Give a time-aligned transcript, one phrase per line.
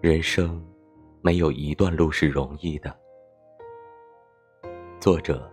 [0.00, 0.64] 人生
[1.22, 2.96] 没有一段路是容易的。
[5.00, 5.50] 作者：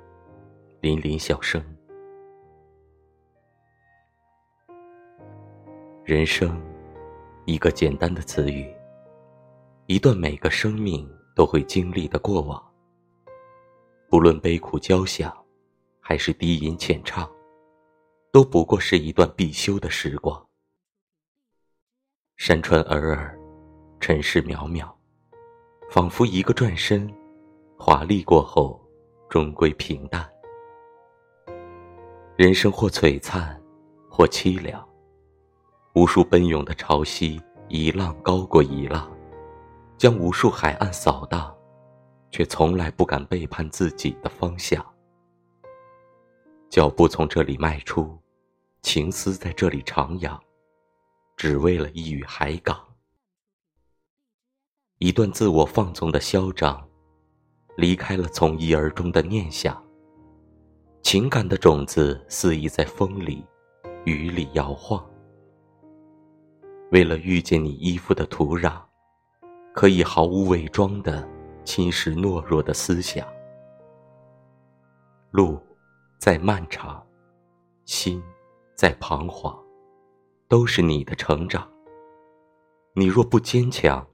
[0.82, 1.60] 林林小生。
[6.04, 6.62] 人生，
[7.46, 8.72] 一个简单的词语，
[9.88, 12.64] 一段每个生命都会经历的过往。
[14.08, 15.36] 不论悲苦交响，
[16.00, 17.28] 还是低吟浅唱，
[18.32, 20.40] 都不过是一段必修的时光。
[22.38, 23.40] 山川尔尔，
[24.08, 24.88] 尘世渺渺，
[25.90, 27.12] 仿佛一个转身，
[27.76, 28.80] 华丽过后，
[29.32, 30.30] 终归平淡。
[32.36, 33.60] 人生或璀璨，
[34.08, 34.88] 或凄凉。
[35.96, 39.12] 无数奔涌的潮汐，一浪高过一浪，
[39.98, 41.52] 将无数海岸扫荡，
[42.30, 44.86] 却从来不敢背叛自己的方向。
[46.70, 48.16] 脚步从这里迈出，
[48.84, 50.40] 情思在这里徜徉。
[51.36, 52.80] 只为了一语海港，
[55.00, 56.82] 一段自我放纵的嚣张，
[57.76, 59.84] 离开了从一而终的念想。
[61.04, 63.46] 情感的种子肆意在风里、
[64.06, 65.06] 雨里摇晃。
[66.92, 68.82] 为了遇见你依附的土壤，
[69.74, 71.28] 可以毫无伪装的
[71.66, 73.28] 侵蚀懦弱的思想。
[75.32, 75.60] 路
[76.18, 77.06] 再漫长，
[77.84, 78.24] 心
[78.76, 79.54] 再彷徨。
[80.48, 81.68] 都是你的成长。
[82.94, 84.08] 你若不坚强，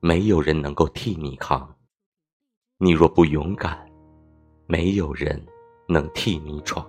[0.00, 1.66] 没有人能够替你扛；
[2.78, 3.84] 你若不勇敢，
[4.66, 5.44] 没有人
[5.88, 6.88] 能替你闯。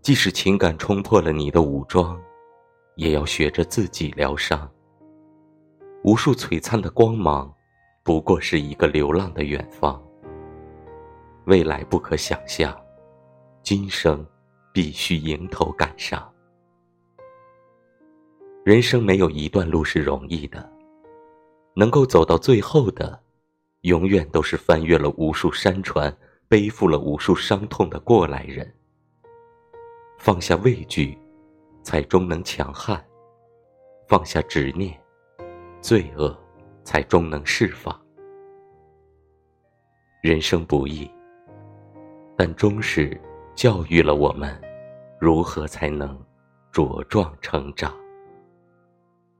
[0.00, 2.20] 即使情感冲破了你的武装，
[2.96, 4.70] 也要学着自己疗伤。
[6.04, 7.52] 无数璀璨的光芒，
[8.04, 10.00] 不过是一个流浪的远方。
[11.46, 12.76] 未来不可想象，
[13.62, 14.24] 今生
[14.72, 16.32] 必须迎头赶上。
[18.64, 20.68] 人生没有一段路是容易的，
[21.78, 23.20] 能够走到最后的，
[23.82, 26.16] 永远都是翻越了无数山川、
[26.48, 28.74] 背负了无数伤痛的过来人。
[30.18, 31.18] 放下畏惧，
[31.82, 32.96] 才终能强悍；
[34.08, 34.98] 放下执念，
[35.82, 36.34] 罪恶
[36.82, 37.94] 才终能释放。
[40.22, 41.08] 人生不易，
[42.38, 43.20] 但终是
[43.54, 44.58] 教育了我们，
[45.20, 46.18] 如何才能
[46.72, 47.94] 茁壮成长。